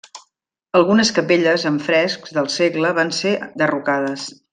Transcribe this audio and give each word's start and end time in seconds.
Algunes 0.77 1.11
capelles 1.17 1.65
amb 1.71 1.85
frescs 1.89 2.33
del 2.39 2.49
segle 2.57 2.95
van 3.01 3.13
ser 3.19 3.35
derrocades. 3.65 4.27